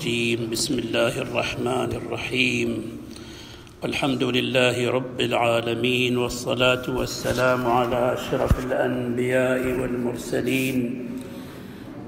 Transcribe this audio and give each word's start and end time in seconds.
الرجيم. 0.00 0.48
بسم 0.48 0.78
الله 0.78 1.28
الرحمن 1.28 1.92
الرحيم. 1.92 2.70
الحمد 3.84 4.24
لله 4.24 4.90
رب 4.90 5.20
العالمين 5.20 6.16
والصلاة 6.16 6.88
والسلام 6.88 7.66
على 7.66 8.16
أشرف 8.16 8.64
الأنبياء 8.64 9.60
والمرسلين 9.60 10.76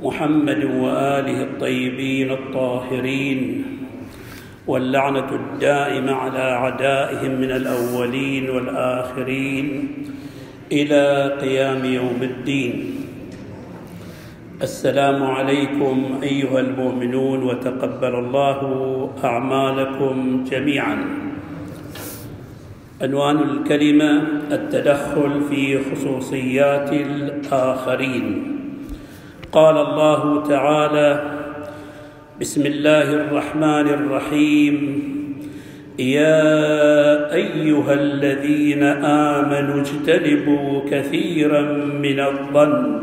محمد 0.02 0.64
وآله 0.64 1.42
الطيبين 1.42 2.32
الطاهرين. 2.32 3.64
واللعنة 4.66 5.30
الدائمة 5.34 6.12
على 6.12 6.38
أعدائهم 6.38 7.40
من 7.40 7.50
الأولين 7.50 8.50
والآخرين 8.50 9.68
إلى 10.72 11.36
قيام 11.42 11.84
يوم 11.84 12.22
الدين. 12.22 13.01
السلام 14.62 15.22
عليكم 15.22 16.20
أيها 16.22 16.60
المؤمنون 16.60 17.42
وتقبل 17.42 18.14
الله 18.14 18.60
أعمالكم 19.24 20.44
جميعا. 20.50 20.98
عنوان 23.02 23.38
الكلمة 23.38 24.22
التدخل 24.52 25.40
في 25.50 25.78
خصوصيات 25.78 26.92
الآخرين. 26.92 28.56
قال 29.52 29.76
الله 29.76 30.42
تعالى 30.48 31.10
بسم 32.40 32.66
الله 32.66 33.14
الرحمن 33.14 33.86
الرحيم. 33.98 34.76
يا 35.98 36.54
أيها 37.34 37.94
الذين 37.94 38.82
آمنوا 39.32 39.80
اجتنبوا 39.80 40.82
كثيرا 40.90 41.62
من 42.02 42.20
الظن 42.20 43.02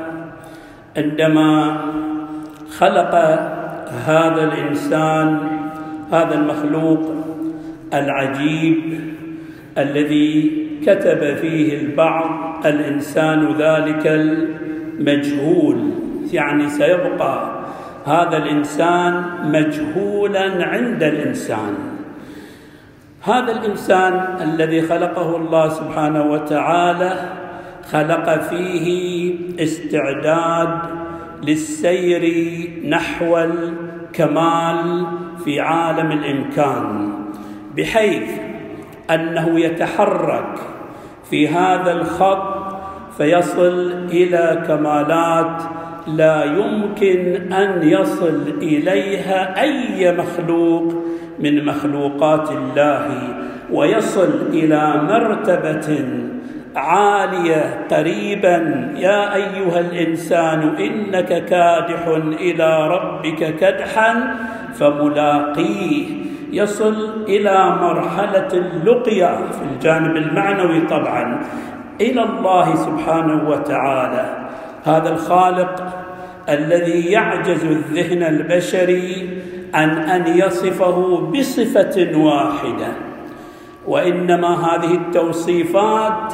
عندما 0.97 1.77
خلق 2.77 3.15
هذا 4.05 4.43
الإنسان 4.43 5.39
هذا 6.11 6.35
المخلوق 6.35 7.11
العجيب 7.93 8.99
الذي 9.77 10.61
كتب 10.81 11.35
فيه 11.35 11.81
البعض 11.81 12.65
الإنسان 12.65 13.53
ذلك 13.57 14.07
المجهول 14.07 15.91
يعني 16.33 16.69
سيبقى 16.69 17.61
هذا 18.05 18.37
الإنسان 18.37 19.23
مجهولا 19.43 20.65
عند 20.67 21.03
الإنسان. 21.03 21.75
هذا 23.23 23.51
الإنسان 23.51 24.37
الذي 24.41 24.81
خلقه 24.81 25.35
الله 25.35 25.69
سبحانه 25.69 26.23
وتعالى 26.23 27.40
خلق 27.91 28.41
فيه 28.41 29.35
استعداد 29.59 30.79
للسير 31.43 32.23
نحو 32.87 33.37
الكمال 33.37 35.05
في 35.45 35.59
عالم 35.59 36.11
الإمكان 36.11 37.13
بحيث 37.77 38.29
أنه 39.11 39.59
يتحرك 39.59 40.59
في 41.29 41.47
هذا 41.47 41.91
الخط 41.91 42.61
فيصل 43.17 43.91
إلى 44.11 44.63
كمالات 44.67 45.63
لا 46.07 46.43
يمكن 46.43 47.53
أن 47.53 47.89
يصل 47.89 48.43
إليها 48.61 49.61
أي 49.61 50.17
مخلوق 50.17 50.93
من 51.39 51.65
مخلوقات 51.65 52.51
الله 52.51 53.07
ويصل 53.71 54.31
إلى 54.53 55.01
مرتبة 55.09 56.05
عالية 56.75 57.87
قريبا 57.91 58.87
يا 58.95 59.35
أيها 59.35 59.79
الإنسان 59.79 60.75
إنك 60.79 61.45
كادح 61.45 62.07
إلى 62.39 62.87
ربك 62.87 63.55
كدحا 63.55 64.35
فملاقيه. 64.73 66.05
يصل 66.51 67.25
إلى 67.27 67.77
مرحلة 67.81 68.47
اللقيا 68.53 69.35
في 69.51 69.61
الجانب 69.73 70.17
المعنوي 70.17 70.81
طبعا 70.81 71.39
إلى 72.01 72.23
الله 72.23 72.75
سبحانه 72.75 73.49
وتعالى. 73.49 74.47
هذا 74.83 75.09
الخالق 75.09 75.83
الذي 76.49 77.05
يعجز 77.05 77.63
الذهن 77.63 78.23
البشري 78.23 79.29
عن 79.73 79.89
أن 79.89 80.37
يصفه 80.37 81.17
بصفة 81.19 82.17
واحدة 82.17 82.87
وإنما 83.87 84.47
هذه 84.47 84.93
التوصيفات 84.93 86.33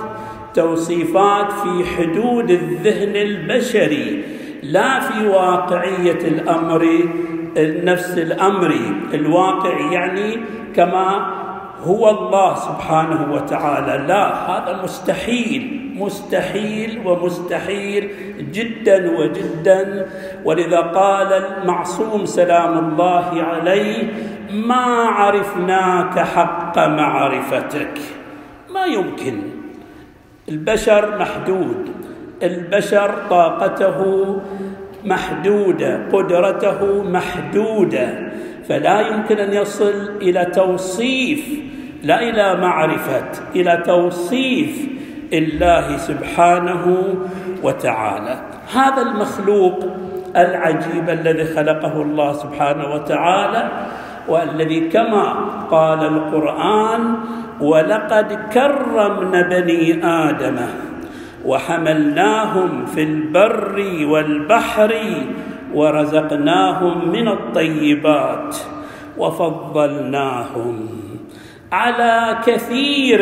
توصيفات 0.58 1.52
في 1.52 1.86
حدود 1.86 2.50
الذهن 2.50 3.16
البشري 3.16 4.24
لا 4.64 5.00
في 5.00 5.28
واقعية 5.28 6.22
الأمر 6.34 6.82
نفس 7.58 8.18
الأمر. 8.18 8.72
الواقع 9.14 9.92
يعني 9.92 10.38
كما 10.76 11.10
هو 11.84 12.10
الله 12.10 12.56
سبحانه 12.56 13.34
وتعالى. 13.34 14.08
لا 14.08 14.24
هذا 14.50 14.84
مستحيل 14.84 15.94
مستحيل 15.96 17.02
ومستحيل 17.06 18.10
جدا 18.52 18.98
وجدا. 19.20 20.08
ولذا 20.46 20.82
قال 20.82 21.34
المعصوم 21.34 22.26
سلام 22.26 22.74
الله 22.78 23.42
عليه 23.42 24.14
ما 24.54 24.86
عرفناك 25.06 26.20
حق 26.20 26.76
معرفتك. 26.78 28.00
ما 28.74 28.86
يمكن. 28.86 29.57
البشر 30.50 31.18
محدود. 31.20 31.90
البشر 32.44 33.12
طاقته 33.30 34.00
محدودة 35.06 36.00
قدرته 36.14 37.04
محدودة. 37.04 38.08
فلا 38.70 39.02
يمكن 39.02 39.38
أن 39.38 39.54
يصل 39.54 40.10
إلى 40.22 40.46
توصيف 40.46 41.60
لا 42.04 42.22
إلى 42.30 42.56
معرفة 42.56 43.30
إلى 43.56 43.84
توصيف 43.86 44.88
الله 45.34 45.98
سبحانه 45.98 47.16
وتعالى. 47.64 48.42
هذا 48.74 49.02
المخلوق 49.02 49.80
العجيب 50.36 51.10
الذي 51.10 51.46
خلقه 51.46 52.02
الله 52.02 52.34
سبحانه 52.34 52.94
وتعالى 52.94 53.72
والذي 54.28 54.80
كما 54.90 55.34
قال 55.72 56.04
القرآن 56.04 57.16
ولقد 57.62 58.40
كرمنا 58.54 59.42
بني 59.42 60.06
آدم 60.06 60.58
وحملناهم 61.46 62.86
في 62.86 63.04
البر 63.04 63.76
والبحر 64.10 64.94
ورزقناهم 65.74 67.10
من 67.10 67.28
الطيبات 67.28 68.58
وفضلناهم 69.18 70.90
على 71.72 72.38
كثير 72.46 73.22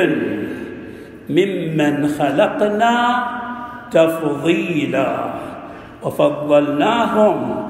ممن 1.29 2.07
خلقنا 2.07 3.23
تفضيلا 3.91 5.15
وفضلناهم 6.03 7.65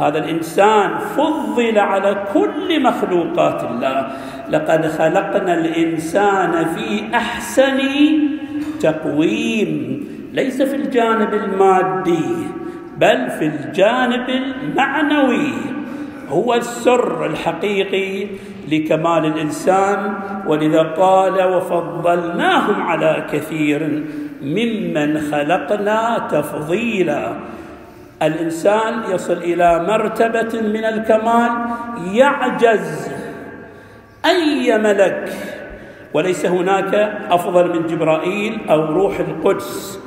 هذا 0.00 0.18
الإنسان 0.18 0.98
فضل 1.16 1.78
على 1.78 2.24
كل 2.34 2.82
مخلوقات 2.82 3.64
الله. 3.64 4.06
لقد 4.50 4.86
خلقنا 4.86 5.54
الإنسان 5.54 6.64
في 6.64 7.16
أحسن 7.16 7.78
تقويم 8.80 10.04
ليس 10.32 10.62
في 10.62 10.76
الجانب 10.76 11.34
المادي 11.34 12.28
بل 12.98 13.30
في 13.30 13.46
الجانب 13.46 14.28
المعنوي. 14.28 15.52
هو 16.28 16.54
السر 16.54 17.26
الحقيقي 17.26 18.26
لكمال 18.68 19.24
الإنسان 19.26 20.14
ولذا 20.46 20.82
قال 20.82 21.44
وفضلناهم 21.44 22.82
على 22.82 23.26
كثير 23.32 24.04
ممن 24.42 25.18
خلقنا 25.20 26.28
تفضيلا. 26.30 27.32
الإنسان 28.22 29.02
يصل 29.10 29.32
إلى 29.32 29.86
مرتبة 29.88 30.60
من 30.60 30.84
الكمال 30.84 31.50
يعجز. 32.12 33.10
أي 34.24 34.78
ملك؟ 34.78 35.32
وليس 36.14 36.46
هناك 36.46 36.94
أفضل 37.30 37.80
من 37.80 37.86
جبرائيل 37.86 38.70
أو 38.70 38.84
روح 38.84 39.20
القدس. 39.20 40.00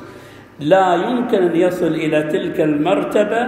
لا 0.60 0.94
يمكن 0.94 1.42
أن 1.42 1.56
يصل 1.56 1.86
إلى 1.86 2.22
تلك 2.22 2.60
المرتبة 2.60 3.42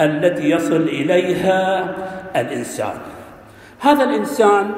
التي 0.00 0.50
يصل 0.50 0.82
إليها 0.82 1.88
الإنسان. 2.36 2.94
هذا 3.80 4.04
الإنسان 4.04 4.70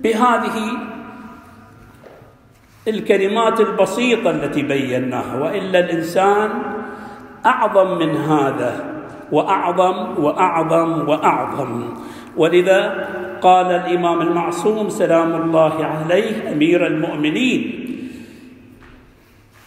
بهذه 0.00 0.56
الكلمات 2.88 3.60
البسيطة 3.60 4.30
التي 4.30 4.62
بيناها 4.62 5.36
وإلا 5.36 5.78
الإنسان 5.78 6.50
أعظم 7.46 7.98
من 7.98 8.16
هذا 8.16 8.84
وأعظم 9.32 10.24
وأعظم 10.24 11.08
وأعظم. 11.08 11.82
ولذا 12.36 13.08
قال 13.40 13.66
الإمام 13.66 14.20
المعصوم 14.20 14.88
سلام 14.88 15.34
الله 15.34 15.84
عليه 15.84 16.52
أمير 16.52 16.86
المؤمنين 16.86 17.86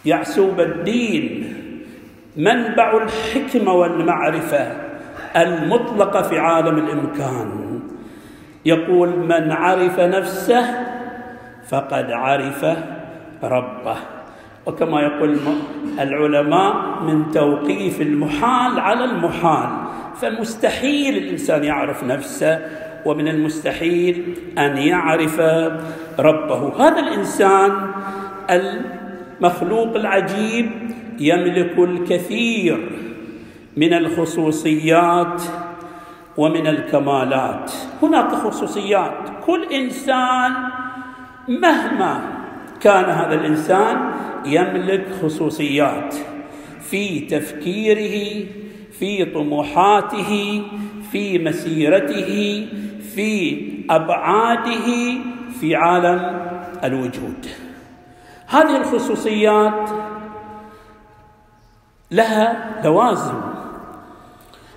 يعسوب 0.06 0.60
الدين 0.60 1.54
منبع 2.38 2.98
الحكمة 2.98 3.74
والمعرفة 3.74 4.72
المطلقة 5.36 6.22
في 6.22 6.40
عالم 6.40 6.78
الإمكان. 6.78 7.80
يقول 8.66 9.10
من 9.10 9.52
عرف 9.52 10.00
نفسه 10.00 10.66
فقد 11.70 12.12
عرف 12.12 12.66
ربه. 13.44 14.13
وكما 14.66 15.02
يقول 15.02 15.38
العلماء 16.00 17.04
من 17.04 17.32
توقيف 17.32 18.02
المحال 18.02 18.80
على 18.80 19.04
المحال. 19.04 19.70
فمستحيل 20.16 21.18
الإنسان 21.18 21.64
يعرف 21.64 22.04
نفسه 22.04 22.60
ومن 23.06 23.28
المستحيل 23.28 24.36
أن 24.58 24.78
يعرف 24.78 25.40
ربه. 26.20 26.88
هذا 26.88 27.00
الإنسان 27.00 27.72
المخلوق 28.50 29.96
العجيب 29.96 30.72
يملك 31.20 31.80
الكثير 31.80 32.90
من 33.78 33.94
الخصوصيات 33.94 35.42
ومن 36.38 36.68
الكمالات. 36.68 37.72
هناك 38.02 38.32
خصوصيات. 38.32 39.14
كل 39.46 39.64
إنسان 39.74 40.52
مهما 41.48 42.43
كان 42.84 43.04
هذا 43.06 43.34
الإنسان 43.34 44.12
يملك 44.46 45.06
خصوصيات 45.22 46.16
في 46.82 47.20
تفكيره 47.20 48.46
في 49.00 49.26
طموحاته 49.26 50.64
في 51.12 51.40
مسيرته 51.40 52.68
في 53.16 53.64
أبعاده 53.90 55.18
في 55.60 55.76
عالم 55.76 56.50
الوجود. 56.84 57.46
هذه 58.48 58.78
الخصوصيات 58.78 59.90
لها 62.12 62.82
لوازم. 62.84 63.42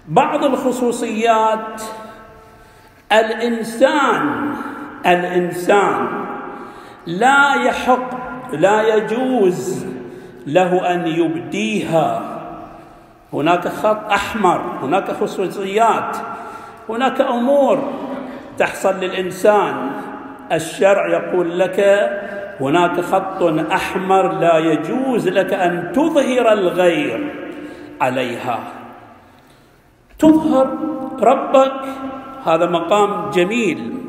بعض 0.08 0.44
الخصوصيات 0.44 1.82
الإنسان 3.12 4.54
الإنسان 5.06 6.25
لا 7.06 7.54
يحق 7.54 8.10
لا 8.52 8.94
يجوز 8.94 9.86
له 10.46 10.94
أن 10.94 11.06
يبديها. 11.06 12.22
هناك 13.32 13.68
خط 13.68 14.12
أحمر 14.12 14.60
هناك 14.82 15.10
خصوصيات 15.10 16.16
هناك 16.88 17.20
أمور 17.20 17.92
تحصل 18.58 18.94
للإنسان. 19.00 19.90
الشرع 20.52 21.08
يقول 21.08 21.58
لك 21.58 21.80
هناك 22.60 23.00
خط 23.00 23.42
أحمر 23.72 24.32
لا 24.32 24.58
يجوز 24.58 25.28
لك 25.28 25.52
أن 25.54 25.92
تظهر 25.94 26.52
الغير 26.52 27.34
عليها. 28.00 28.58
تظهر 30.18 30.78
ربك 31.20 31.80
هذا 32.46 32.66
مقام 32.66 33.30
جميل. 33.30 34.05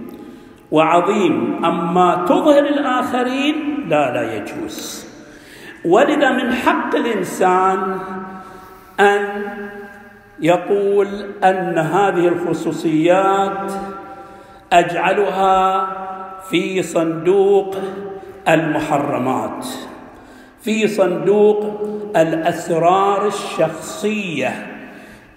وعظيم. 0.71 1.65
أما 1.65 2.25
تظهر 2.27 2.65
الآخرين 2.65 3.85
لا 3.89 4.13
لا 4.13 4.33
يجوز. 4.35 5.07
ولذا 5.85 6.31
من 6.31 6.53
حق 6.53 6.95
الإنسان 6.95 7.99
أن 8.99 9.43
يقول 10.39 11.07
أن 11.43 11.77
هذه 11.77 12.27
الخصوصيات 12.27 13.71
أجعلها 14.73 15.87
في 16.49 16.83
صندوق 16.83 17.75
المحرمات 18.47 19.67
في 20.61 20.87
صندوق 20.87 21.87
الأسرار 22.15 23.27
الشخصية 23.27 24.67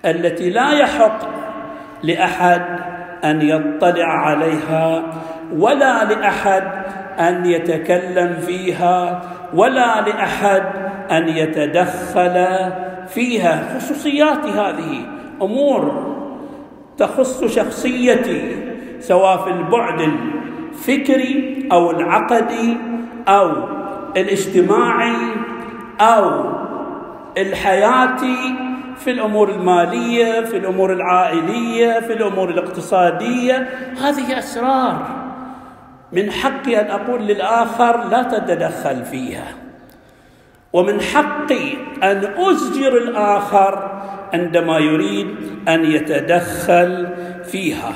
التي 0.05 0.51
لا 0.51 0.73
يحق 0.73 1.19
لأحد 2.03 2.80
أن 3.25 3.43
يطلع 3.43 4.07
عليها 4.07 5.03
ولا 5.57 6.05
لأحد 6.05 6.63
أن 7.19 7.47
يتكلم 7.47 8.37
فيها 8.47 9.23
ولا 9.55 10.01
لأحد 10.01 10.63
أن 11.11 11.29
يتدخل 11.29 12.47
فيها. 13.09 13.79
خصوصياتي 13.79 14.49
هذه 14.49 15.07
أمور 15.43 16.11
تخص 16.99 17.45
شخصيتي 17.45 18.57
سواء 19.01 19.37
في 19.37 19.51
البعد 19.51 20.01
الفكري 20.01 21.69
أو 21.73 21.91
العقدي 21.91 22.77
أو 23.29 23.53
الاجتماعي 24.17 25.17
أو 26.01 26.45
الحياتي 27.39 28.70
في 29.05 29.11
الأمور 29.11 29.49
المالية 29.49 30.41
في 30.41 30.57
الأمور 30.57 30.93
العائلية 30.93 32.01
في 32.01 32.13
الأمور 32.13 32.51
الاقتصادية. 32.51 33.69
هذه 34.01 34.39
أسرار. 34.39 35.21
من 36.13 36.31
حقي 36.31 36.81
أن 36.81 36.87
أقول 36.87 37.23
للآخر 37.23 38.09
لا 38.09 38.23
تتدخل 38.23 39.05
فيها. 39.05 39.55
ومن 40.73 41.01
حقي 41.01 41.73
أن 42.03 42.35
أزجر 42.37 42.97
الآخر 42.97 44.03
عندما 44.33 44.79
يريد 44.79 45.37
أن 45.69 45.85
يتدخل 45.85 47.09
فيها. 47.45 47.93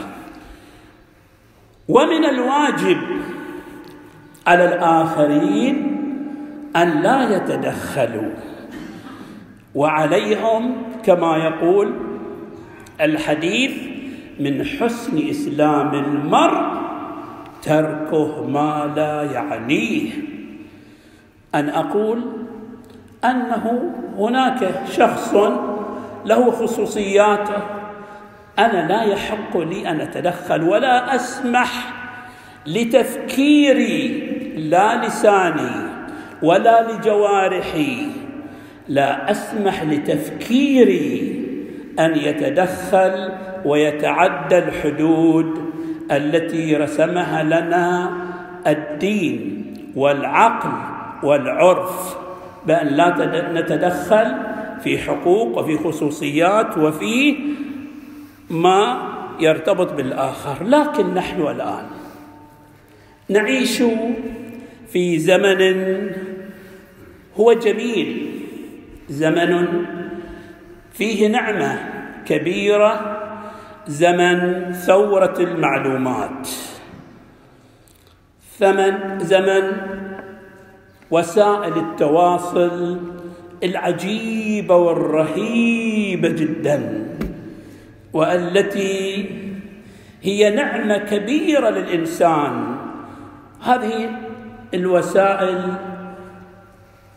ومن 1.88 2.24
الواجب 2.24 3.00
على 4.46 4.64
الآخرين 4.64 6.00
أن 6.76 7.02
لا 7.02 7.36
يتدخلوا. 7.36 8.53
وعليهم 9.74 10.76
كما 11.04 11.36
يقول 11.36 11.92
الحديث 13.00 13.72
من 14.40 14.64
حسن 14.64 15.28
إسلام 15.28 15.94
المرء 15.94 16.84
تركه 17.62 18.46
ما 18.46 18.92
لا 18.96 19.32
يعنيه. 19.32 20.10
أن 21.54 21.68
أقول 21.68 22.20
أنه 23.24 23.94
هناك 24.18 24.74
شخص 24.92 25.34
له 26.24 26.50
خصوصياته 26.50 27.62
أنا 28.58 28.88
لا 28.88 29.02
يحق 29.02 29.56
لي 29.56 29.90
أن 29.90 30.00
أتدخل 30.00 30.62
ولا 30.62 31.14
أسمح 31.14 31.92
لتفكيري 32.66 34.08
لا 34.56 35.06
لساني 35.06 35.70
ولا 36.42 36.92
لجوارحي. 36.92 38.23
لا 38.88 39.30
أسمح 39.30 39.82
لتفكيري 39.82 41.44
أن 41.98 42.16
يتدخل 42.16 43.32
ويتعدى 43.64 44.58
الحدود 44.58 45.64
التي 46.10 46.76
رسمها 46.76 47.42
لنا 47.42 48.10
الدين 48.66 49.64
والعقل 49.96 50.70
والعرف 51.22 52.16
بأن 52.66 52.86
لا 52.86 53.52
نتدخل 53.52 54.34
في 54.82 54.98
حقوق 54.98 55.58
وفي 55.58 55.78
خصوصيات 55.78 56.78
وفي 56.78 57.36
ما 58.50 59.10
يرتبط 59.40 59.92
بالآخر 59.92 60.64
لكن 60.64 61.14
نحن 61.14 61.40
الآن 61.40 61.86
نعيش 63.28 63.82
في 64.88 65.18
زمن 65.18 66.10
هو 67.36 67.52
جميل. 67.52 68.33
زمن 69.08 69.84
فيه 70.92 71.28
نعمة 71.28 71.78
كبيرة 72.26 73.20
زمن 73.86 74.72
ثورة 74.72 75.34
المعلومات. 75.38 76.48
ثمن 78.58 79.18
زمن 79.18 79.72
وسائل 81.10 81.78
التواصل 81.78 83.00
العجيبة 83.62 84.76
والرهيبة 84.76 86.28
جدا 86.28 87.06
والتي 88.12 89.30
هي 90.22 90.50
نعمة 90.50 90.98
كبيرة 90.98 91.70
للإنسان. 91.70 92.76
هذه 93.62 94.10
الوسائل 94.74 95.74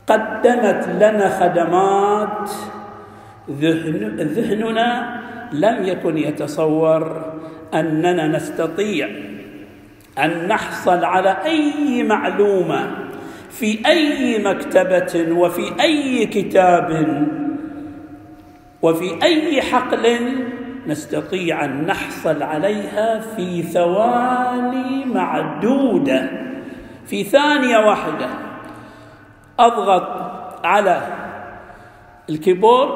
قدمت 0.08 0.88
لنا 1.02 1.30
خدمات 1.40 2.50
ذهن 3.52 4.16
ذهننا 4.20 5.20
لم 5.52 5.86
يكن 5.86 6.18
يتصور 6.18 7.34
أننا 7.74 8.28
نستطيع 8.28 9.10
أن 10.20 10.48
نحصل 10.48 11.04
على 11.04 11.38
أي 11.46 12.04
معلومة 12.04 12.90
في 13.50 13.80
أي 13.86 14.44
مكتبة 14.44 15.32
وفي 15.32 15.82
أي 15.82 16.26
كتاب 16.26 17.28
وفي 18.82 19.24
أي 19.24 19.62
حقل 19.62 20.20
نستطيع 20.88 21.66
أن 21.66 21.86
نحصل 21.86 22.44
عليها 22.44 23.20
في 23.20 23.64
ثواني 23.64 25.06
معدودة 25.06 26.30
في 27.06 27.24
ثانية 27.24 27.78
واحدة. 27.78 28.47
أضغط 29.60 30.08
على 30.64 31.02
الكيبورد 32.30 32.90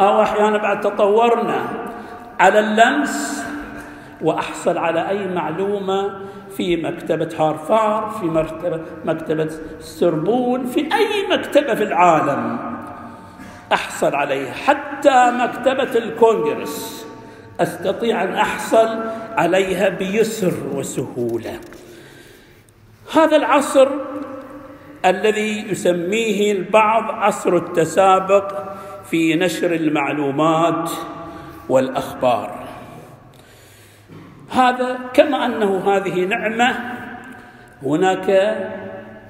أو 0.00 0.22
أحيانا 0.22 0.58
بعد 0.58 0.80
تطورنا 0.80 1.60
على 2.40 2.60
اللمس 2.60 3.44
وأحصل 4.22 4.78
على 4.78 5.08
أي 5.08 5.28
معلومة 5.28 6.20
في 6.56 6.76
مكتبة 6.76 7.28
هارفار 7.38 8.16
في 8.20 8.26
مكتبه 8.26 8.80
مكتبة 9.04 9.50
سربون 9.80 10.66
في 10.66 10.80
أي 10.80 11.28
مكتبة 11.30 11.74
في 11.74 11.82
العالم. 11.82 12.58
أحصل 13.72 14.14
عليها. 14.14 14.52
حتى 14.52 15.30
مكتبة 15.30 15.98
الكونغرس. 15.98 17.06
أستطيع 17.60 18.22
أن 18.22 18.34
أحصل 18.34 18.88
عليها 19.36 19.88
بيسر 19.88 20.54
وسهولة. 20.74 21.60
هذا 23.14 23.36
العصر 23.36 23.88
الذي 25.04 25.70
يسميه 25.70 26.52
البعض 26.52 27.10
عصر 27.10 27.56
التسابق 27.56 28.52
في 29.10 29.34
نشر 29.34 29.74
المعلومات 29.74 30.90
والأخبار. 31.68 32.66
هذا 34.50 34.98
كما 35.14 35.46
أنه 35.46 35.96
هذه 35.96 36.24
نعمة 36.24 36.96
هناك 37.82 38.56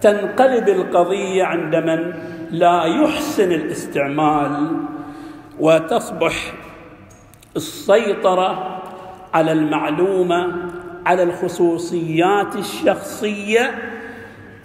تنقلب 0.00 0.68
القضية 0.68 1.44
عند 1.44 1.76
من 1.76 2.12
لا 2.50 2.84
يحسن 2.84 3.52
الاستعمال 3.52 4.76
وتصبح 5.60 6.52
السيطرة 7.56 8.82
على 9.34 9.52
المعلومة 9.52 10.52
على 11.06 11.22
الخصوصيات 11.22 12.56
الشخصية 12.56 13.74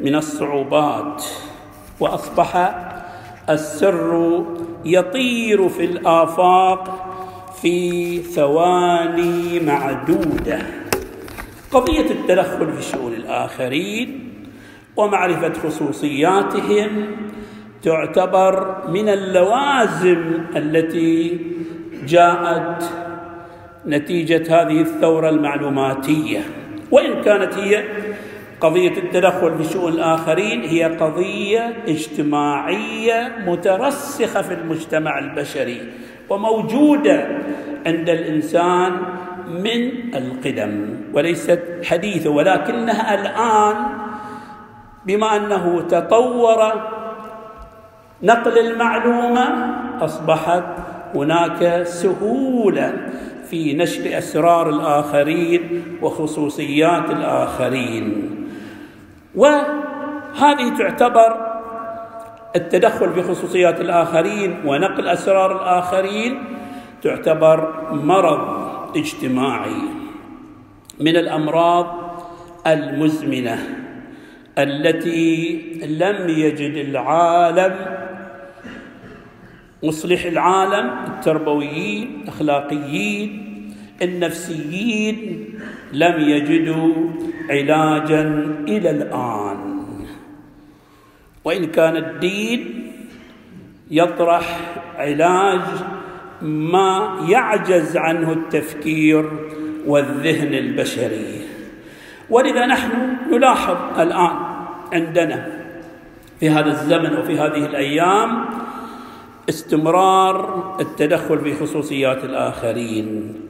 من 0.03 0.15
الصعوبات 0.15 1.23
وأصبح 1.99 2.75
السر 3.49 4.43
يطير 4.85 5.69
في 5.69 5.85
الآفاق 5.85 7.07
في 7.61 8.17
ثواني 8.17 9.59
معدودة. 9.59 10.59
قضية 11.71 12.11
التدخل 12.11 12.73
في 12.73 12.81
شؤون 12.81 13.13
الآخرين 13.13 14.33
ومعرفة 14.97 15.53
خصوصياتهم 15.53 17.05
تعتبر 17.83 18.77
من 18.89 19.09
اللوازم 19.09 20.43
التي 20.55 21.39
جاءت 22.07 22.83
نتيجة 23.87 24.61
هذه 24.61 24.81
الثورة 24.81 25.29
المعلوماتية. 25.29 26.39
وإن 26.91 27.21
كانت 27.21 27.53
هي 27.53 27.83
قضية 28.61 28.97
التدخل 28.97 29.57
في 29.57 29.73
شؤون 29.73 29.93
الآخرين 29.93 30.61
هي 30.61 30.83
قضية 30.83 31.73
اجتماعية 31.87 33.35
مترسخة 33.47 34.41
في 34.41 34.53
المجتمع 34.53 35.19
البشري 35.19 35.81
وموجودة 36.29 37.27
عند 37.85 38.09
الإنسان 38.09 38.91
من 39.47 39.91
القدم 40.15 40.97
وليست 41.13 41.61
حديثة 41.83 42.29
ولكنها 42.29 43.13
الآن 43.21 43.75
بما 45.05 45.35
أنه 45.37 45.81
تطور 45.81 46.73
نقل 48.23 48.59
المعلومة 48.59 49.75
أصبحت 50.01 50.63
هناك 51.15 51.83
سهولة 51.83 52.93
في 53.49 53.73
نشر 53.73 54.17
أسرار 54.17 54.69
الآخرين 54.69 55.83
وخصوصيات 56.01 57.09
الآخرين. 57.09 58.40
وهذه 59.35 60.77
تعتبر 60.77 61.51
التدخل 62.55 63.13
في 63.13 63.23
خصوصيات 63.23 63.81
الآخرين 63.81 64.55
ونقل 64.65 65.07
أسرار 65.07 65.61
الآخرين 65.61 66.43
تعتبر 67.01 67.73
مرض 67.91 68.71
اجتماعي 68.97 69.81
من 70.99 71.17
الأمراض 71.17 71.97
المزمنة 72.67 73.57
التي 74.57 75.61
لم 75.85 76.29
يجد 76.29 76.85
العالم 76.87 77.75
مصلح 79.83 80.25
العالم 80.25 80.91
التربويين 81.07 82.21
الأخلاقيين 82.23 83.50
النفسيين 84.01 85.45
لم 85.93 86.19
يجدوا 86.19 86.93
علاجا 87.49 88.21
إلى 88.67 88.89
الآن. 88.89 89.81
وإن 91.45 91.65
كان 91.65 91.97
الدين 91.97 92.91
يطرح 93.91 94.59
علاج 94.97 95.61
ما 96.41 97.25
يعجز 97.29 97.97
عنه 97.97 98.31
التفكير 98.31 99.29
والذهن 99.85 100.53
البشري. 100.53 101.41
ولذا 102.29 102.65
نحن 102.65 102.91
نلاحظ 103.31 103.99
الآن 103.99 104.35
عندنا 104.93 105.61
في 106.39 106.49
هذا 106.49 106.71
الزمن 106.71 107.17
وفي 107.17 107.39
هذه 107.39 107.65
الأيام 107.65 108.45
استمرار 109.49 110.77
التدخل 110.81 111.39
في 111.39 111.53
خصوصيات 111.53 112.23
الآخرين. 112.23 113.40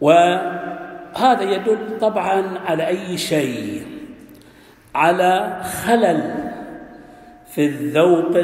وهذا 0.00 1.42
يدل 1.42 1.98
طبعا 2.00 2.58
على 2.66 2.86
أي 2.88 3.18
شيء؟ 3.18 3.82
على 4.94 5.62
خلل 5.84 6.50
في 7.54 7.66
الذوق 7.66 8.36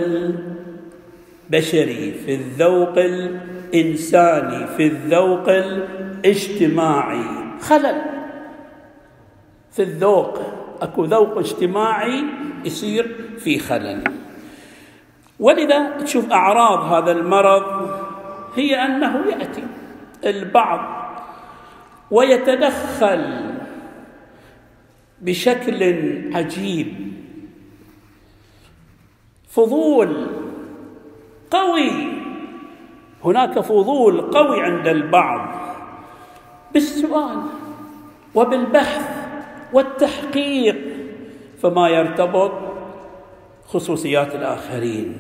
البشري 1.51 2.13
في 2.27 2.35
الذوق 2.35 2.99
الإنساني 2.99 4.67
في 4.67 4.87
الذوق 4.87 5.49
الاجتماعي. 5.49 7.25
خلل 7.61 8.03
في 9.73 9.83
الذوق 9.83 10.41
أكو 10.83 11.05
ذوق 11.05 11.39
اجتماعي 11.39 12.25
يصير 12.65 13.17
في 13.39 13.59
خلل. 13.59 14.05
ولذا 15.41 15.91
تشوف 15.99 16.33
أعراض 16.33 16.93
هذا 16.93 17.13
المرض 17.13 17.91
هي 18.57 18.75
أنه 18.75 19.25
يأتي 19.27 19.63
البعض 20.25 21.02
ويتدخل 22.13 23.53
بشكل 25.21 25.83
عجيب. 26.35 27.13
فضول 29.49 30.27
قوي 31.51 31.91
هناك 33.25 33.61
فضول 33.61 34.21
قوي 34.21 34.61
عند 34.61 34.89
البعض 34.89 35.55
بالسؤال 36.73 37.43
وبالبحث 38.35 39.09
والتحقيق 39.73 40.79
فما 41.63 41.89
يرتبط 41.89 42.53
خصوصيات 43.67 44.35
الآخرين 44.35 45.17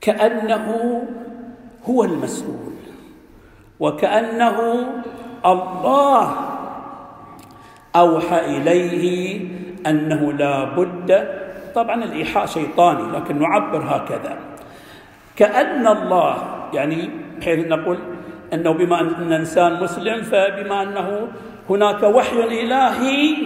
كأنه 0.00 1.02
هو 1.84 2.04
المسؤول. 2.04 2.79
وكأنه 3.80 4.86
الله 5.46 6.36
أوحى 7.96 8.56
إليه 8.56 9.40
أنه 9.86 10.32
لا 10.32 10.64
بد 10.64 11.28
طبعا 11.74 12.04
الإيحاء 12.04 12.46
شيطاني 12.46 13.12
لكن 13.18 13.38
نعبر 13.38 13.82
هكذا. 13.86 14.38
كأن 15.36 15.86
الله 15.86 16.36
يعني 16.74 17.10
بحيث 17.40 17.66
نقول 17.66 17.98
أنه 18.52 18.72
بما 18.72 19.00
أن 19.00 19.32
إنسان 19.32 19.82
مسلم 19.82 20.22
فبما 20.22 20.82
أنه 20.82 21.28
هناك 21.70 22.02
وحي 22.02 22.62
إلهي 22.62 23.36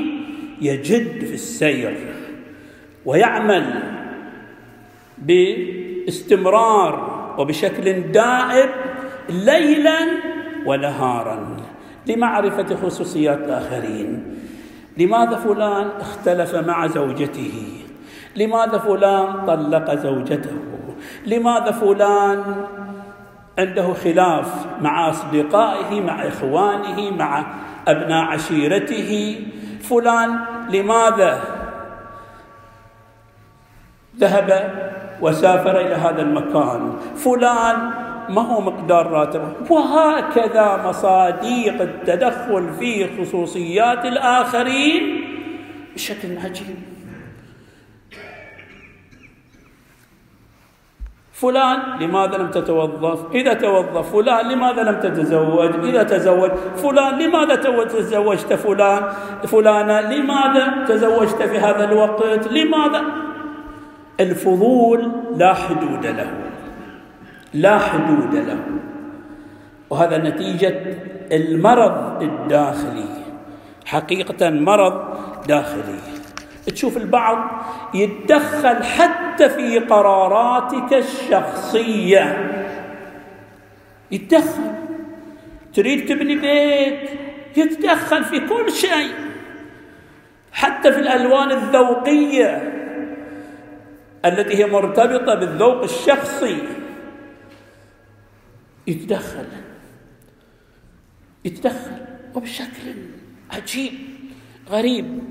يجد 0.60 1.24
في 1.24 1.34
السير 1.34 1.96
ويعمل 3.04 3.82
باستمرار 5.18 7.14
وبشكل 7.38 8.12
دائم 8.12 8.68
ليلا 9.28 9.98
ونهارا 10.66 11.56
لمعرفة 12.06 12.76
خصوصيات 12.76 13.38
الآخرين 13.38 14.36
لماذا 14.96 15.36
فلان 15.36 15.88
اختلف 16.00 16.54
مع 16.54 16.86
زوجته؟ 16.86 17.82
لماذا 18.36 18.78
فلان 18.78 19.46
طلق 19.46 19.94
زوجته؟ 19.94 20.56
لماذا 21.26 21.70
فلان 21.70 22.66
عنده 23.58 23.92
خلاف 23.92 24.66
مع 24.80 25.10
أصدقائه 25.10 26.00
مع 26.00 26.28
إخوانه 26.28 27.10
مع 27.10 27.44
أبناء 27.88 28.24
عشيرته؟ 28.24 29.40
فلان 29.82 30.38
لماذا 30.70 31.40
ذهب 34.18 34.70
وسافر 35.20 35.80
إلى 35.80 35.94
هذا 35.94 36.22
المكان؟ 36.22 36.92
فلان 37.16 38.03
ما 38.28 38.42
هو 38.42 38.60
مقدار 38.60 39.10
راتبه؟ 39.10 39.52
وهكذا 39.70 40.82
مصاديق 40.86 41.82
التدخل 41.82 42.72
في 42.78 43.06
خصوصيات 43.18 44.04
الآخرين 44.04 45.24
بشكل 45.94 46.38
عجيب. 46.44 46.76
فلان 51.32 51.78
لماذا 52.00 52.36
لم 52.36 52.50
تتوظف؟ 52.50 53.34
إذا 53.34 53.54
توظف 53.54 54.12
فلان 54.12 54.48
لماذا 54.48 54.82
لم 54.82 55.00
تتزوج؟ 55.00 55.84
إذا 55.84 56.02
تزوج 56.02 56.50
فلان 56.76 57.18
لماذا 57.18 57.54
تزوجت 57.84 58.52
فلان؟ 58.52 59.02
فلانة 59.46 60.00
لماذا 60.00 60.84
تزوجت 60.88 61.42
في 61.42 61.58
هذا 61.58 61.84
الوقت؟ 61.84 62.46
لماذا؟ 62.46 63.02
الفضول 64.20 65.12
لا 65.36 65.54
حدود 65.54 66.06
له. 66.06 66.53
لا 67.54 67.78
حدود 67.78 68.34
له. 68.34 68.60
وهذا 69.90 70.18
نتيجة 70.18 70.80
المرض 71.32 72.22
الداخلي. 72.22 73.08
حقيقة 73.86 74.50
مرض 74.50 75.18
داخلي. 75.48 75.98
تشوف 76.66 76.96
البعض 76.96 77.64
يتدخل 77.94 78.82
حتى 78.84 79.48
في 79.48 79.78
قراراتك 79.78 80.94
الشخصية. 80.94 82.50
يتدخل. 84.10 84.72
تريد 85.74 86.06
تبني 86.08 86.36
بيت. 86.36 87.10
يتدخل 87.56 88.24
في 88.24 88.40
كل 88.40 88.72
شيء. 88.72 89.14
حتى 90.52 90.92
في 90.92 90.98
الألوان 90.98 91.50
الذوقية 91.50 92.72
التي 94.24 94.56
هي 94.56 94.66
مرتبطة 94.66 95.34
بالذوق 95.34 95.82
الشخصي. 95.82 96.58
يتدخل. 98.86 99.46
يتدخل 101.44 102.04
وبشكل 102.34 102.94
عجيب 103.50 103.92
غريب. 104.70 105.22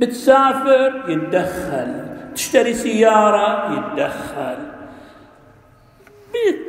بتسافر 0.00 1.04
يتدخل. 1.08 2.06
تشتري 2.34 2.74
سيارة 2.74 3.72
يتدخل. 3.78 4.70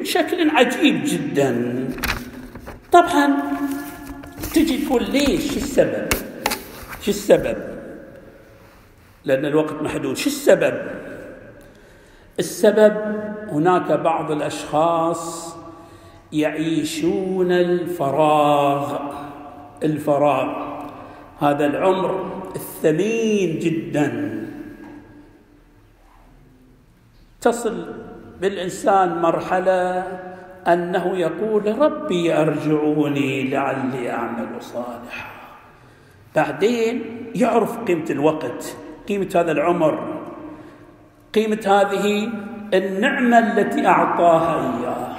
بشكل 0.02 0.50
عجيب 0.50 1.02
جدا. 1.06 1.90
طبعا 2.92 3.38
تجي 4.54 4.86
تقول 4.86 5.12
ليش؟ 5.12 5.52
شو 5.54 5.58
السبب؟ 5.58 6.10
شو 7.02 7.12
السبب؟ 7.12 7.58
لأن 9.26 9.46
الوقت 9.46 9.74
محدود. 9.82 10.18
شو 10.18 10.30
السبب؟ 10.30 10.88
السبب 12.40 13.24
هناك 13.52 13.92
بعض 13.92 14.32
الأشخاص 14.32 15.56
يعيشون 16.34 17.52
الفراغ. 17.52 19.00
الفراغ. 19.84 20.72
هذا 21.40 21.66
العمر 21.66 22.42
الثمين 22.56 23.60
جدا. 23.60 24.38
تصل 27.42 27.86
بالإنسان 28.42 29.22
مرحلة 29.22 30.04
أنه 30.68 31.18
يقول 31.18 31.80
ربي 31.80 32.34
أرجعوني 32.34 33.50
لعلي 33.50 34.12
أعمل 34.12 34.62
صالحا. 34.62 35.32
بعدين 36.36 37.04
يعرف 37.36 37.78
قيمة 37.78 38.06
الوقت 38.10 38.78
قيمة 39.08 39.30
هذا 39.36 39.52
العمر 39.52 40.22
قيمة 41.36 41.64
هذه 41.66 42.30
النعمة 42.74 43.40
التي 43.40 43.88
أعطاها 43.88 44.80
إياه. 44.80 45.11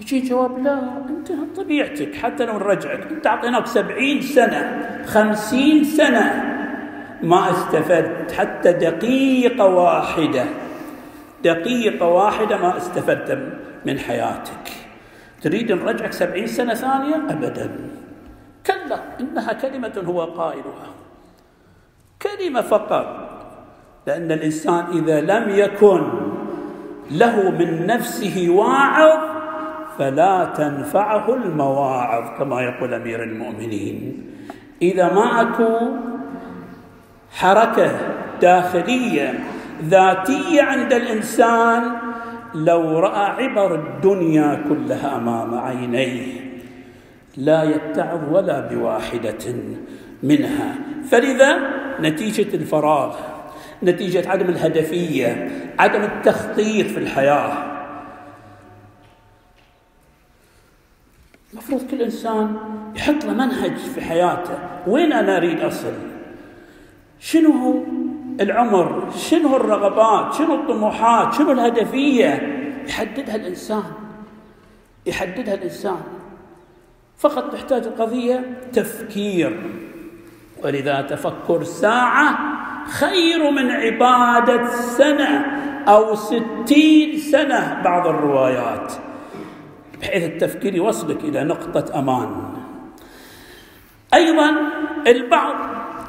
يجي 0.00 0.20
جواب 0.20 0.58
لا 0.58 0.78
أنت 1.08 1.32
طبيعتك 1.56 2.14
حتى 2.14 2.44
لو 2.44 2.58
نرجعك 2.58 3.12
أنت 3.12 3.26
أعطيناك 3.26 3.66
سبعين 3.66 4.20
سنة 4.20 4.88
خمسين 5.06 5.84
سنة. 5.84 6.52
ما 7.22 7.50
استفدت 7.50 8.32
حتى 8.32 8.72
دقيقة 8.72 9.66
واحدة. 9.66 10.44
دقيقة 11.44 12.08
واحدة 12.08 12.56
ما 12.56 12.76
استفدت 12.76 13.38
من 13.86 13.98
حياتك. 13.98 14.72
تريد 15.42 15.72
نرجعك 15.72 16.12
سبعين 16.12 16.46
سنة 16.46 16.74
ثانية؟ 16.74 17.16
أبدا. 17.16 17.70
كلا 18.66 19.00
إنها 19.20 19.52
كلمة 19.52 20.02
هو 20.06 20.24
قائلها. 20.24 20.90
كلمة 22.22 22.60
فقط. 22.60 23.28
لأن 24.06 24.32
الإنسان 24.32 24.84
إذا 24.92 25.20
لم 25.20 25.50
يكن 25.50 26.02
له 27.10 27.50
من 27.50 27.86
نفسه 27.86 28.46
واعظ 28.50 29.35
فلا 29.98 30.44
تنفعه 30.56 31.34
المواعظ 31.34 32.38
كما 32.38 32.62
يقول 32.62 32.94
أمير 32.94 33.22
المؤمنين. 33.22 34.26
إذا 34.82 35.12
ما 35.12 35.40
أكو 35.40 35.78
حركة 37.30 37.92
داخلية 38.42 39.34
ذاتية 39.84 40.62
عند 40.62 40.92
الإنسان 40.92 41.82
لو 42.54 42.98
رأى 42.98 43.44
عبر 43.44 43.74
الدنيا 43.74 44.64
كلها 44.68 45.16
أمام 45.16 45.58
عينيه 45.58 46.40
لا 47.36 47.62
يتعظ 47.62 48.20
ولا 48.32 48.60
بواحدة 48.60 49.54
منها. 50.22 50.74
فلذا 51.10 51.58
نتيجة 52.00 52.54
الفراغ 52.54 53.16
نتيجة 53.82 54.30
عدم 54.30 54.48
الهدفية 54.48 55.50
عدم 55.78 56.02
التخطيط 56.02 56.86
في 56.86 56.98
الحياة 56.98 57.75
المفروض 61.56 61.90
كل 61.90 62.02
إنسان 62.02 62.56
يحط 62.96 63.24
له 63.24 63.32
منهج 63.32 63.76
في 63.76 64.00
حياته. 64.00 64.58
وين 64.86 65.12
أنا 65.12 65.36
أريد 65.36 65.60
أصل؟ 65.60 65.92
شنو 67.20 67.52
هو 67.52 67.74
العمر؟ 68.40 69.10
شنو 69.16 69.56
الرغبات؟ 69.56 70.34
شنو 70.34 70.54
الطموحات؟ 70.54 71.34
شنو 71.34 71.52
الهدفية؟ 71.52 72.62
يحددها 72.88 73.36
الإنسان. 73.36 73.82
يحددها 75.06 75.54
الإنسان. 75.54 76.00
فقط 77.18 77.52
تحتاج 77.52 77.86
القضية 77.86 78.58
تفكير. 78.72 79.60
ولذا 80.64 81.00
تفكر 81.00 81.64
ساعة 81.64 82.38
خير 82.86 83.50
من 83.50 83.70
عبادة 83.70 84.70
سنة 84.70 85.46
أو 85.88 86.14
ستين 86.14 87.18
سنة 87.18 87.82
بعض 87.84 88.06
الروايات. 88.06 88.92
بحيث 90.00 90.24
التفكير 90.24 90.74
يوصلك 90.74 91.24
إلى 91.24 91.44
نقطة 91.44 91.98
أمان. 91.98 92.52
أيضا 94.14 94.56
البعض 95.06 95.56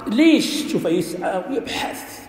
ليش 0.08 0.72
شوف 0.72 0.86
يسعى 0.86 1.44
ويبحث 1.50 2.28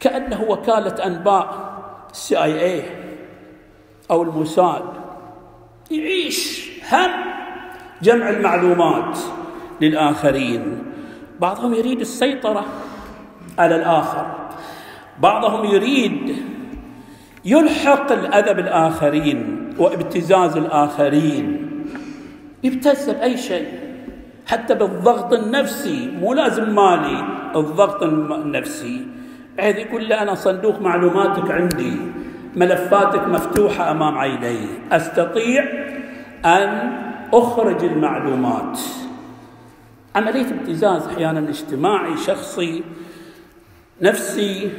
كأنه 0.00 0.42
وكالة 0.42 1.06
أنباء 1.06 1.76
السي 2.10 2.42
آي 2.42 2.64
اي 2.64 2.82
أو 4.10 4.22
الموساد. 4.22 4.84
يعيش 5.90 6.70
هم 6.92 7.10
جمع 8.02 8.30
المعلومات 8.30 9.18
للآخرين. 9.80 10.82
بعضهم 11.40 11.74
يريد 11.74 12.00
السيطرة 12.00 12.64
على 13.58 13.76
الآخر. 13.76 14.26
بعضهم 15.20 15.64
يريد 15.64 16.36
يلحق 17.44 18.12
الأذى 18.12 18.54
بالآخرين 18.54 19.55
وابتزاز 19.78 20.56
الآخرين. 20.56 21.70
يبتز 22.64 23.10
بأي 23.10 23.36
شيء. 23.36 23.68
حتى 24.46 24.74
بالضغط 24.74 25.32
النفسي 25.32 26.10
مو 26.20 26.34
لازم 26.34 26.74
مالي 26.74 27.24
الضغط 27.56 28.02
النفسي. 28.02 29.06
بحيث 29.58 29.76
يقول 29.76 30.04
لي 30.04 30.14
أنا 30.14 30.34
صندوق 30.34 30.80
معلوماتك 30.80 31.50
عندي 31.50 31.92
ملفاتك 32.56 33.28
مفتوحة 33.28 33.90
أمام 33.90 34.18
عيني. 34.18 34.68
أستطيع 34.92 35.64
أن 36.44 36.92
أخرج 37.32 37.84
المعلومات. 37.84 38.80
عملية 40.14 40.46
ابتزاز 40.46 41.06
أحيانا 41.06 41.48
اجتماعي 41.48 42.16
شخصي 42.16 42.82
نفسي. 44.02 44.70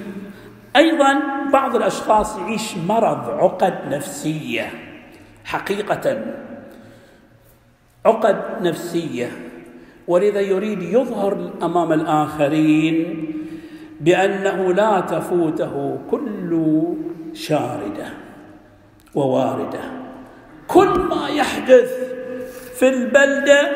أيضا 0.76 1.20
بعض 1.54 1.76
الأشخاص 1.76 2.38
يعيش 2.38 2.78
مرض 2.88 3.30
عقد 3.30 3.80
نفسية. 3.92 4.87
حقيقة. 5.48 6.26
عقد 8.06 8.38
نفسية 8.62 9.32
ولذا 10.08 10.40
يريد 10.40 10.82
يظهر 10.82 11.52
أمام 11.64 11.94
الآخرين 11.94 12.98
بأنه 14.02 14.74
لا 14.74 15.00
تفوته 15.00 16.00
كل 16.12 16.52
شاردة 17.34 18.08
وواردة. 19.16 19.84
كل 20.68 21.00
ما 21.00 21.28
يحدث 21.30 21.92
في 22.80 22.90
البلدة 22.90 23.72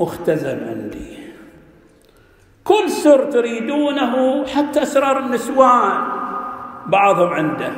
مختزن 0.00 0.68
عندي 0.68 1.18
كل 2.64 2.90
سر 2.90 3.30
تريدونه 3.30 4.46
حتى 4.46 4.82
أسرار 4.82 5.18
النسوان. 5.18 6.19
بعضهم 6.90 7.28
عنده. 7.28 7.72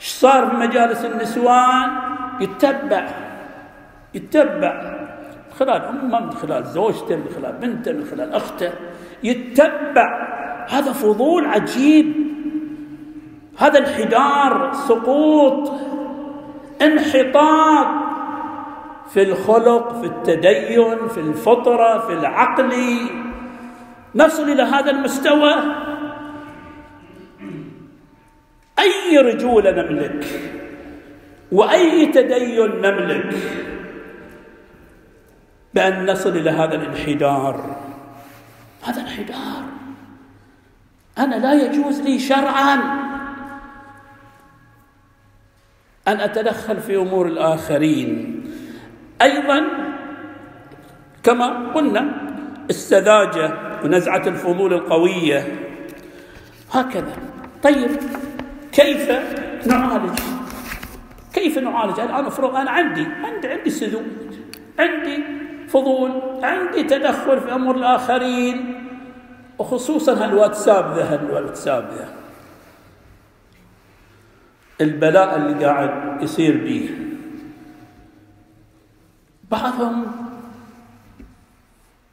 إيش 0.00 0.08
صار 0.08 0.46
في 0.46 0.56
مجالس 0.56 1.04
النسوان؟ 1.04 1.90
يتبع 2.40 3.08
يتبع. 4.14 4.72
من 5.46 5.58
خلال 5.58 5.82
أمه 5.82 6.20
من 6.20 6.30
خلال 6.30 6.64
زوجته 6.64 7.16
من 7.16 7.28
خلال 7.36 7.52
بنته 7.52 7.92
من 7.92 8.04
خلال 8.04 8.32
أخته. 8.32 8.72
يتبع. 9.22 10.28
هذا 10.70 10.92
فضول 10.92 11.46
عجيب. 11.46 12.14
هذا 13.58 13.78
انحدار 13.78 14.72
سقوط 14.72 15.72
انحطاط 16.82 17.86
في 19.08 19.22
الخلق 19.22 20.00
في 20.00 20.06
التدين 20.06 21.08
في 21.08 21.20
الفطرة 21.20 21.98
في 21.98 22.12
العقل. 22.12 22.72
نصل 24.14 24.42
إلى 24.42 24.62
هذا 24.62 24.90
المستوى. 24.90 25.54
أي 28.78 29.18
رجوله 29.18 29.70
نملك؟ 29.70 30.26
وأي 31.52 32.06
تدين 32.06 32.80
نملك؟ 32.80 33.34
بأن 35.74 36.10
نصل 36.10 36.36
إلى 36.36 36.50
هذا 36.50 36.74
الانحدار. 36.74 37.76
هذا 38.82 39.00
انحدار. 39.00 39.64
أنا 41.18 41.34
لا 41.34 41.52
يجوز 41.52 42.00
لي 42.00 42.18
شرعا 42.18 42.74
أن 46.08 46.20
أتدخل 46.20 46.80
في 46.80 46.96
أمور 46.96 47.26
الآخرين. 47.26 48.40
أيضا 49.22 49.64
كما 51.22 51.72
قلنا 51.72 52.04
السذاجة 52.70 53.54
ونزعة 53.84 54.28
الفضول 54.28 54.74
القوية. 54.74 55.58
هكذا. 56.72 57.16
طيب. 57.62 57.90
كيف 58.74 59.10
نعالج؟ 59.66 60.18
كيف 61.32 61.58
نعالج؟ 61.58 62.00
الآن 62.00 62.24
افرض 62.24 62.56
أنا 62.56 62.70
عندي 62.70 63.06
عندي 63.24 63.48
عندي 63.48 63.70
سذوج 63.70 64.34
عندي 64.78 65.22
فضول 65.68 66.10
عندي 66.42 66.82
تدخل 66.82 67.40
في 67.40 67.54
امور 67.54 67.76
الآخرين 67.76 68.80
وخصوصا 69.58 70.24
هالواتساب 70.24 70.96
ذا 70.96 71.14
هالواتساب 71.14 71.90
ذا. 71.98 72.08
البلاء 74.80 75.36
اللي 75.36 75.64
قاعد 75.64 76.22
يصير 76.22 76.64
به 76.64 76.90
بعضهم 79.50 80.06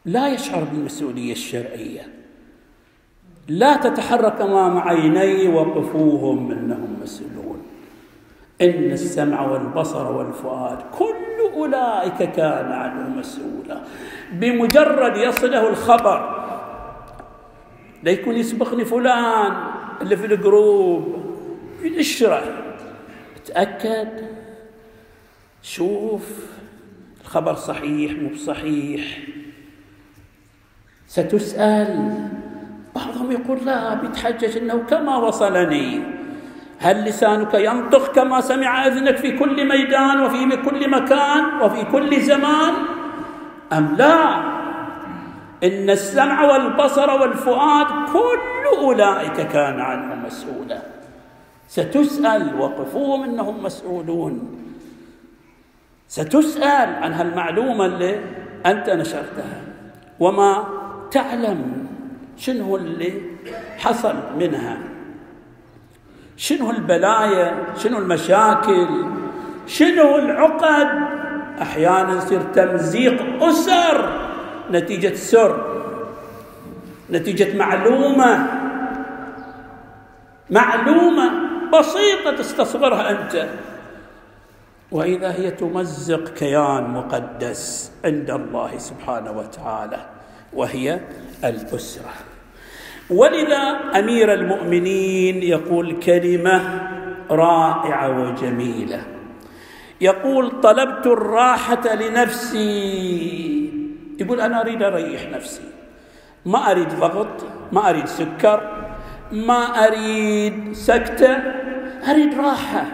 لا 0.06 0.28
يشعر 0.34 0.64
بالمسؤولية 0.64 1.32
الشرعية. 1.32 2.21
لا 3.48 3.76
تتحرك 3.76 4.42
أمام 4.42 4.78
عيني 4.78 5.48
وقفوهم 5.48 6.52
إنهم 6.52 6.98
مسؤولون 7.04 7.62
إن 8.62 8.92
السمع 8.92 9.42
والبصر 9.42 10.12
والفؤاد 10.12 10.78
كل 11.00 11.54
أولئك 11.56 12.32
كان 12.32 12.72
عنه 12.72 13.10
مسؤولا. 13.10 13.82
بمجرد 14.32 15.18
يصله 15.18 15.70
الخبر 15.70 16.48
لا 18.04 18.12
يكون 18.12 18.36
يسبقني 18.36 18.86
فلان 18.86 19.54
اللي 20.02 20.18
في 20.18 20.26
الجروب 20.26 21.16
ينشره. 21.84 22.44
تأكد 23.46 24.10
شوف 25.62 26.46
الخبر 27.22 27.56
صحيح 27.56 28.12
مو 28.12 28.30
بصحيح. 28.30 29.20
ستسأل. 31.08 32.28
بعضهم 32.96 33.32
يقول 33.32 33.60
لا 33.66 33.94
بيتحجج 33.94 34.58
إنه 34.58 34.84
كما 34.90 35.18
وصلني. 35.18 36.04
هل 36.80 37.04
لسانك 37.04 37.54
ينطق 37.54 38.12
كما 38.12 38.42
سمع 38.42 38.88
أذنك 38.88 39.18
في 39.18 39.38
كل 39.38 39.68
ميدان 39.68 40.20
وفي 40.20 40.58
كل 40.58 40.90
مكان 40.90 41.62
وفي 41.62 41.84
كل 41.92 42.22
زمان؟ 42.22 42.74
أم 43.74 43.96
لا؟ 43.98 44.36
إن 45.64 45.90
السمع 45.90 46.44
والبصر 46.44 47.22
والفؤاد 47.22 47.88
كل 48.14 48.78
أولئك 48.78 49.48
كان 49.48 49.80
عنه 49.80 50.16
مسؤولا. 50.16 50.82
ستسأل 51.68 52.60
وقفوهم 52.60 53.24
إنهم 53.24 53.64
مسؤولون. 53.64 54.58
ستسأل 56.08 57.04
عن 57.04 57.14
هالمعلومة 57.14 57.86
اللي 57.86 58.20
أنت 58.66 58.90
نشرتها. 58.90 59.62
وما 60.20 60.66
تعلم 61.12 61.81
شنو 62.42 62.76
اللي 62.76 63.22
حصل 63.78 64.16
منها؟ 64.40 64.78
شنو 66.38 66.72
البلايا؟ 66.72 67.66
شنو 67.78 67.98
المشاكل؟ 67.98 68.88
شنو 69.68 70.18
العقد؟ 70.18 70.90
أحيانا 71.62 72.18
يصير 72.18 72.42
تمزيق 72.42 73.44
أسر 73.44 74.10
نتيجة 74.72 75.14
سر 75.14 75.82
نتيجة 77.12 77.58
معلومة. 77.58 78.48
معلومة 80.50 81.32
بسيطة 81.74 82.36
تستصغرها 82.38 83.12
أنت. 83.12 83.50
وإذا 84.92 85.32
هي 85.32 85.52
تمزق 85.52 86.34
كيان 86.34 86.84
مقدس 86.90 87.92
عند 88.06 88.30
الله 88.30 88.78
سبحانه 88.78 89.32
وتعالى 89.32 90.00
وهي 90.54 91.00
الأسرة. 91.44 92.31
ولذا 93.12 93.80
أمير 94.00 94.34
المؤمنين 94.34 95.44
يقول 95.44 96.00
كلمة 96.00 96.62
رائعة 97.32 98.22
وجميلة. 98.22 99.02
يقول 100.02 100.62
طلبت 100.62 101.08
الراحة 101.08 101.96
لنفسي. 101.96 103.72
يقول 104.20 104.42
أنا 104.42 104.62
أريد 104.62 104.84
أريح 104.84 105.30
نفسي. 105.34 105.62
ما 106.46 106.72
أريد 106.72 106.90
ضغط 107.00 107.46
ما 107.72 107.90
أريد 107.90 108.06
سكر 108.06 108.72
ما 109.32 109.88
أريد 109.88 110.74
سكتة 110.74 111.38
أريد 112.12 112.40
راحة. 112.40 112.86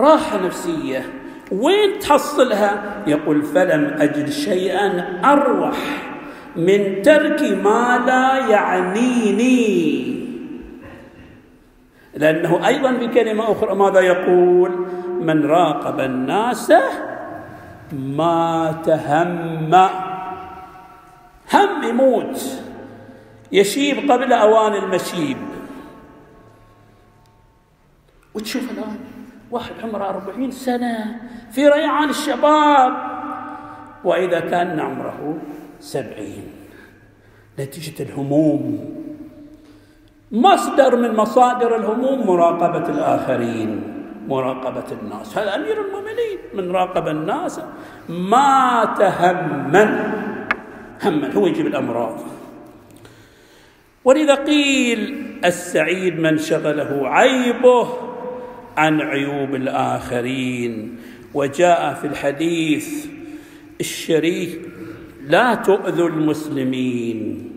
راحة 0.00 0.46
نفسية. 0.46 1.06
وين 1.52 1.98
تحصلها؟ 1.98 3.02
يقول 3.06 3.42
فلم 3.42 3.96
أجد 3.98 4.30
شيئا 4.30 5.20
أروح. 5.24 6.09
من 6.56 7.02
ترك 7.02 7.42
ما 7.42 8.02
لا 8.06 8.48
يعنيني. 8.48 10.20
لأنه 12.14 12.66
أيضا 12.66 12.92
بكلمة 12.92 13.52
أخرى 13.52 13.74
ماذا 13.74 14.00
يقول؟ 14.00 14.86
من 15.20 15.46
راقب 15.46 16.00
الناس 16.00 16.72
ما 17.92 18.74
تهم. 18.84 19.74
هم 21.54 21.82
يموت 21.82 22.62
يشيب 23.52 24.10
قبل 24.10 24.32
أوان 24.32 24.74
المشيب. 24.74 25.36
وتشوف 28.34 28.70
الآن 28.70 28.98
واحد 29.50 29.72
عمره 29.82 30.08
أربعين 30.08 30.50
سنة 30.50 31.20
في 31.50 31.68
ريعان 31.68 32.10
الشباب 32.10 32.92
وإذا 34.04 34.40
كان 34.40 34.80
عمره 34.80 35.38
سبعين. 35.80 36.48
نتيجة 37.58 38.02
الهموم. 38.02 38.94
مصدر 40.32 40.96
من 40.96 41.16
مصادر 41.16 41.76
الهموم 41.76 42.26
مراقبة 42.26 42.88
الآخرين 42.88 43.82
مراقبة 44.28 44.84
الناس. 45.02 45.38
هذا 45.38 45.54
أمير 45.54 45.76
المؤمنين 45.86 46.38
من 46.54 46.70
راقب 46.70 47.08
الناس. 47.08 47.60
ما 48.08 48.94
تهمن 48.98 50.12
هما 51.02 51.32
هو 51.32 51.46
يجيب 51.46 51.66
الأمراض. 51.66 52.20
ولذا 54.04 54.34
قيل 54.34 55.26
السعيد 55.44 56.20
من 56.20 56.38
شغله 56.38 57.08
عيبه 57.08 57.88
عن 58.76 59.00
عيوب 59.00 59.54
الآخرين. 59.54 60.96
وجاء 61.34 61.94
في 61.94 62.06
الحديث 62.06 63.06
الشريف 63.80 64.58
لا 65.28 65.54
تؤذوا 65.54 66.08
المسلمين 66.08 67.50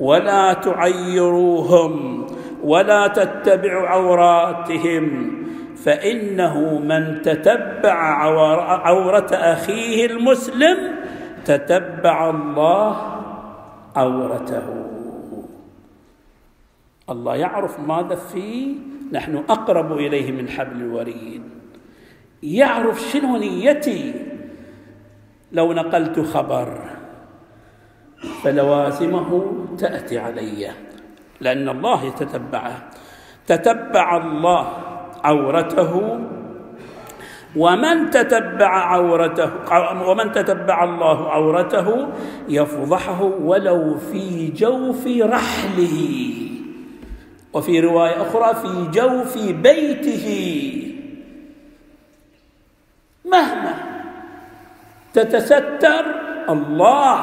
ولا 0.00 0.52
تعيروهم 0.52 2.26
ولا 2.62 3.06
تتبعوا 3.06 3.88
عوراتهم 3.88 5.34
فإنه 5.76 6.78
من 6.78 7.22
تتبع 7.22 7.94
عورة 8.86 9.30
أخيه 9.32 10.06
المسلم 10.06 10.76
تتبع 11.44 12.30
الله 12.30 12.96
عورته. 13.96 14.84
الله 17.10 17.36
يعرف 17.36 17.80
ماذا 17.80 18.14
فيه 18.14 18.74
نحن 19.12 19.36
أقرب 19.36 19.92
إليه 19.92 20.32
من 20.32 20.48
حبل 20.48 20.76
الوريد. 20.80 21.42
يعرف 22.42 23.00
شنو 23.00 23.36
نيتي 23.36 24.14
لو 25.52 25.72
نقلت 25.72 26.20
خبر 26.20 26.68
فلوازمه 28.42 29.30
تأتي 29.78 30.18
علي. 30.18 30.70
لأن 31.40 31.68
الله 31.68 32.04
يتتبعه 32.04 32.76
تتبع 33.46 34.16
الله 34.16 34.64
عورته. 35.24 36.20
ومن 37.56 38.10
تتبع 38.10 38.68
عورته 38.68 39.50
ومن 40.08 40.32
تتبع 40.32 40.84
الله 40.84 41.18
عورته 41.30 42.08
يفضحه 42.48 43.22
ولو 43.22 43.98
في 43.98 44.52
جوف 44.52 45.02
رحله. 45.06 45.96
وفي 47.52 47.80
رواية 47.80 48.22
أخرى 48.22 48.54
في 48.54 48.72
جوف 48.92 49.32
بيته. 49.52 50.26
مهما 53.24 53.74
تتستر 55.18 56.04
الله 56.48 57.18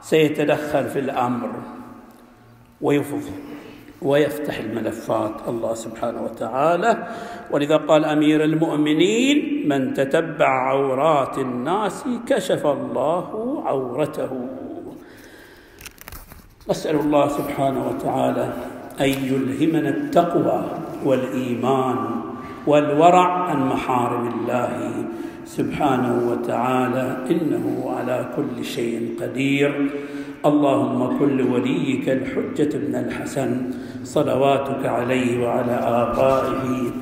سيتدخل 0.00 0.84
في 0.88 0.98
الأمر 0.98 1.50
ويفضح 2.80 3.32
ويفتح 4.02 4.58
الملفات 4.58 5.48
الله 5.48 5.74
سبحانه 5.74 6.22
وتعالى. 6.22 7.08
ولذا 7.50 7.76
قال 7.76 8.04
أمير 8.04 8.44
المؤمنين 8.44 9.68
من 9.68 9.94
تتبع 9.94 10.48
عورات 10.68 11.38
الناس 11.38 12.04
كشف 12.26 12.66
الله 12.66 13.26
عورته. 13.66 14.32
نسال 16.70 16.96
الله 17.00 17.28
سبحانه 17.28 17.88
وتعالى 17.88 18.52
أن 19.00 19.08
يلهمنا 19.08 19.88
التقوى 19.88 20.60
والإيمان 21.04 21.98
والورع 22.66 23.28
عن 23.48 23.58
محارم 23.66 24.28
الله. 24.28 25.04
سبحانه 25.48 26.28
وتعالى 26.30 27.16
إنه 27.30 27.64
على 27.96 28.28
كل 28.36 28.64
شيء 28.64 29.16
قدير. 29.20 29.90
اللهم 30.46 31.18
كن 31.18 31.36
لوليك 31.36 32.08
الحجة 32.08 32.78
بن 32.78 32.94
الحسن 32.94 33.70
صلواتك 34.04 34.86
عليه 34.86 35.44
وعلى 35.44 35.72
آبائه 35.72 36.92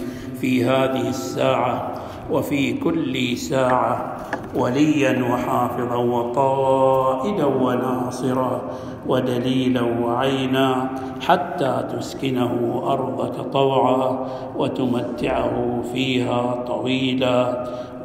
في 0.41 0.65
هذه 0.65 1.09
الساعة 1.09 1.95
وفي 2.31 2.73
كل 2.73 3.37
ساعة 3.37 4.17
وليا 4.55 5.25
وحافظا 5.25 5.97
وقائدا 5.97 7.45
وناصرا 7.45 8.63
ودليلا 9.07 9.83
وعينا 9.83 10.89
حتى 11.21 11.85
تسكنه 11.93 12.83
أرضك 12.87 13.37
طوعا 13.53 14.27
وتمتعه 14.57 15.83
فيها 15.93 16.65
طويلا. 16.67 17.67